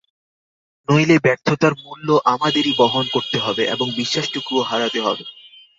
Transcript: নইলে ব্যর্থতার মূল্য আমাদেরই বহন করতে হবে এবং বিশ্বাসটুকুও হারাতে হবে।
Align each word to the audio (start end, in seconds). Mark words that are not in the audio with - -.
নইলে 0.87 1.15
ব্যর্থতার 1.19 1.73
মূল্য 1.83 2.07
আমাদেরই 2.33 2.73
বহন 2.77 3.05
করতে 3.11 3.37
হবে 3.39 3.63
এবং 3.73 3.87
বিশ্বাসটুকুও 3.97 4.67
হারাতে 4.69 4.99
হবে। 5.01 5.23